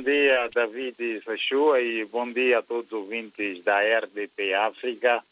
[0.00, 5.22] Bom dia, David Sachua, e bom dia a todos os ouvintes da RDP África.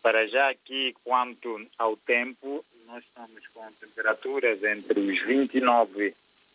[0.00, 6.14] Para já aqui, quanto ao tempo, nós estamos com temperaturas entre os 29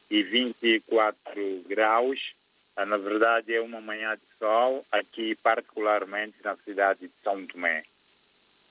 [0.10, 2.32] e 24 graus.
[2.78, 7.84] Ah, na verdade, é uma manhã de sol, aqui particularmente na cidade de São Tomé.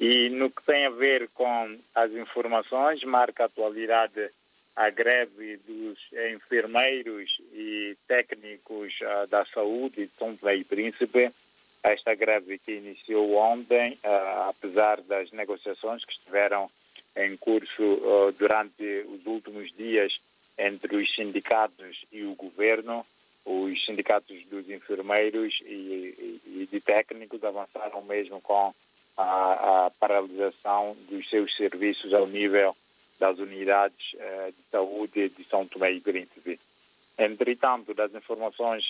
[0.00, 4.30] E no que tem a ver com as informações, marca a atualidade
[4.79, 5.98] a greve dos
[6.32, 11.32] enfermeiros e técnicos uh, da saúde de São Tomé e Príncipe.
[11.82, 16.70] Esta greve que iniciou ontem, uh, apesar das negociações que estiveram
[17.16, 20.16] em curso uh, durante os últimos dias
[20.56, 23.05] entre os sindicatos e o governo,
[23.45, 25.74] os sindicatos dos enfermeiros e,
[26.47, 28.72] e, e de técnicos avançaram mesmo com
[29.16, 32.77] a, a paralisação dos seus serviços ao nível
[33.18, 36.58] das unidades uh, de saúde de São Tomé e Príncipe.
[37.18, 38.84] Entretanto, das informações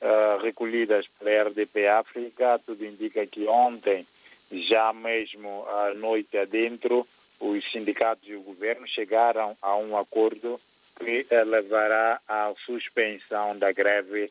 [0.00, 4.06] uh, recolhidas pela RDP África, tudo indica que ontem,
[4.50, 7.06] já mesmo à noite adentro,
[7.38, 10.58] os sindicatos e o governo chegaram a um acordo
[10.98, 14.30] que uh, levará à suspensão da greve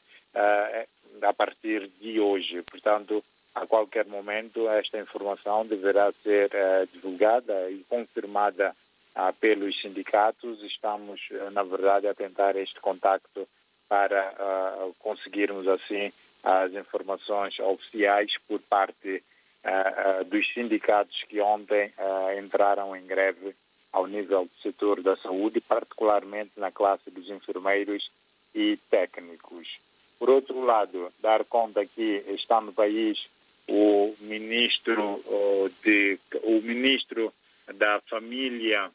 [1.22, 2.64] a partir de hoje.
[2.64, 3.24] Portanto,
[3.54, 6.50] a qualquer momento esta informação deverá ser
[6.92, 8.76] divulgada e confirmada
[9.40, 10.62] pelos sindicatos.
[10.64, 13.48] Estamos, eh, na verdade, a tentar este contacto
[13.88, 16.12] para uh, conseguirmos, assim,
[16.44, 19.24] as informações oficiais por parte
[19.64, 21.94] uh, dos sindicatos que ontem
[22.40, 23.54] entraram em greve
[23.92, 28.10] ao nível do setor da saúde, particularmente na classe dos enfermeiros
[28.56, 29.68] e técnicos.
[30.18, 33.20] Por outro lado, dar conta que está no país
[33.68, 35.22] o ministro
[35.84, 37.32] de o ministro
[37.76, 38.90] da família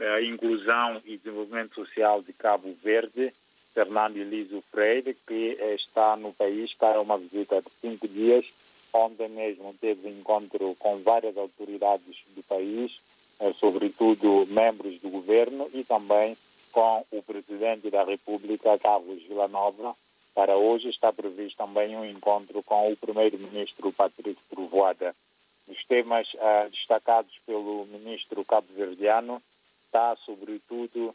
[0.00, 3.32] a Inclusão e Desenvolvimento Social de Cabo Verde,
[3.74, 8.44] Fernando Eliso Freire, que está no país para uma visita de cinco dias.
[8.92, 12.90] Ontem mesmo teve encontro com várias autoridades do país,
[13.38, 16.36] eh, sobretudo membros do governo e também
[16.72, 19.94] com o presidente da República, Carlos Villanova.
[20.34, 25.14] Para hoje está previsto também um encontro com o primeiro-ministro Patrício Trovoada.
[25.68, 29.40] Os temas uh, destacados pelo ministro cabo-verdiano
[29.90, 31.14] está, sobretudo,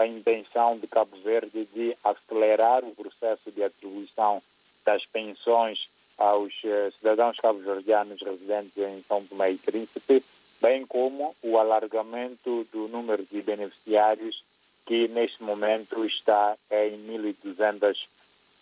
[0.00, 4.42] a intenção de Cabo Verde de acelerar o processo de atribuição
[4.84, 5.78] das pensões
[6.16, 10.24] aos eh, cidadãos cabo-verdianos residentes em São Tomé e Príncipe,
[10.60, 14.42] bem como o alargamento do número de beneficiários
[14.84, 17.96] que neste momento está em 1.200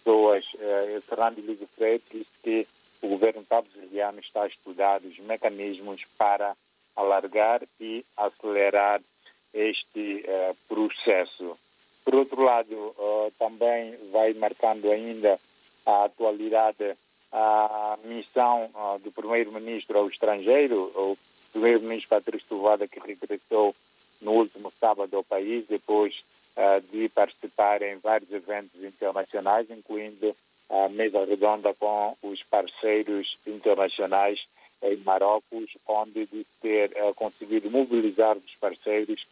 [0.04, 0.44] pessoas.
[0.58, 2.66] Eh, Fernando Ligo Freire disse que
[3.00, 6.54] o governo cabo-verdiano está a estudar os mecanismos para
[6.94, 9.00] alargar e acelerar
[9.56, 11.56] este uh, processo.
[12.04, 15.40] Por outro lado, uh, também vai marcando ainda
[15.84, 16.94] a atualidade
[17.32, 21.18] a missão uh, do primeiro-ministro ao estrangeiro, o
[21.52, 23.74] primeiro-ministro Patrício Tuvada, que regressou
[24.20, 26.14] no último sábado ao país, depois
[26.90, 30.34] de participar em vários eventos internacionais, incluindo
[30.70, 34.40] a mesa redonda com os parceiros internacionais
[34.82, 39.22] em Marrocos, onde de ter conseguido mobilizar os parceiros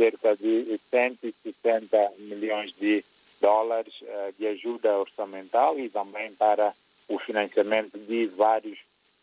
[0.00, 3.04] cerca de 160 milhões de
[3.38, 6.74] dólares uh, de ajuda orçamental e também para
[7.06, 8.78] o financiamento de vários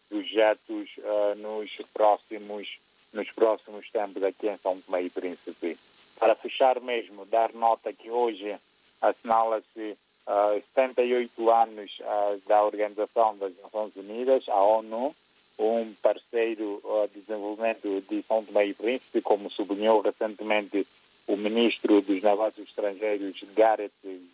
[0.08, 2.68] projetos uh, nos próximos
[3.12, 5.80] nos próximos tempos aqui em São Tomé e Príncipe.
[6.20, 8.56] Para fechar mesmo, dar nota que hoje
[9.02, 15.16] assinala-se uh, 78 anos uh, da Organização das Nações Unidas, a ONU,
[15.60, 16.82] um parceiro
[17.14, 20.86] de desenvolvimento de São Tomé e Príncipe, como sublinhou recentemente
[21.28, 23.92] o ministro dos Negócios Estrangeiros, Gareth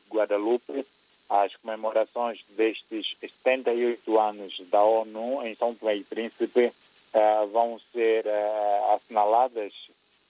[0.10, 0.86] Guadalupe,
[1.30, 8.26] as comemorações destes 78 anos da ONU em São Tomé e Príncipe uh, vão ser
[8.26, 9.74] uh, assinaladas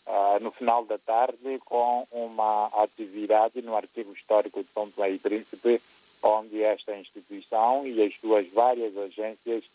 [0.07, 5.19] uh, no final da tarde com uma atividade no Arquivo Histórico de São Tomé e
[5.19, 5.81] Príncipe,
[6.21, 9.65] onde esta instituição e as suas várias agências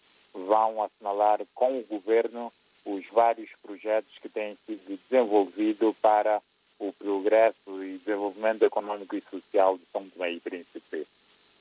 [0.46, 2.52] vão assinalar com o governo
[2.84, 6.40] os vários projetos que têm sido desenvolvidos para
[6.78, 11.06] o progresso e desenvolvimento econômico e social de São Tomé e Príncipe.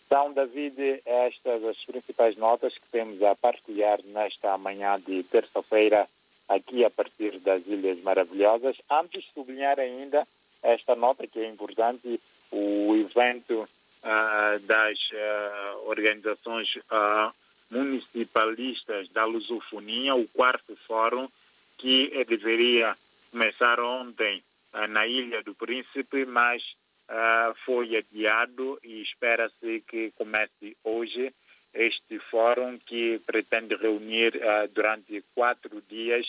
[0.07, 6.07] São, David, estas as principais notas que temos a partilhar nesta manhã de terça-feira,
[6.47, 8.77] aqui a partir das Ilhas Maravilhosas.
[8.89, 10.25] Antes de sublinhar ainda
[10.63, 12.21] esta nota que é importante,
[12.51, 13.67] o evento
[14.03, 17.33] uh, das uh, organizações uh,
[17.69, 21.27] municipalistas da lusofonia, o quarto fórum,
[21.77, 22.95] que deveria
[23.31, 24.41] começar ontem
[24.73, 26.63] eh, na Ilha do Príncipe, mas
[27.09, 31.31] uh, foi adiado e espera-se que comece hoje
[31.73, 34.33] este fórum que pretende reunir
[34.73, 36.25] durante quatro dias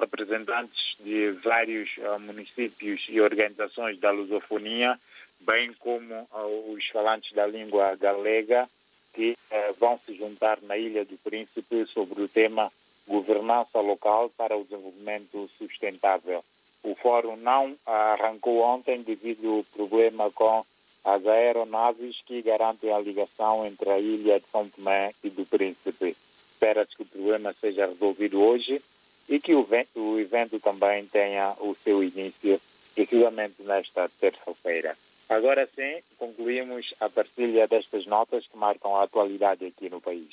[0.00, 4.98] representantes de vários municípios e organizações da lusofonia,
[5.40, 6.26] bem como
[6.68, 8.68] os falantes da língua galega,
[9.14, 9.36] que
[9.78, 12.70] vão se juntar na Ilha do Príncipe sobre o tema
[13.06, 16.44] governança local para o desenvolvimento sustentável.
[16.82, 20.64] O fórum não arrancou ontem devido ao problema com
[21.04, 26.16] as aeronaves que garantem a ligação entre a ilha de São Tomé e do Príncipe.
[26.52, 28.82] Espera-se que o problema seja resolvido hoje
[29.28, 32.60] e que o evento, o evento também tenha o seu início
[32.96, 34.96] efetivamente nesta terça-feira.
[35.34, 40.32] Agora sim, concluímos a partilha destas notas que marcam a atualidade aqui no país.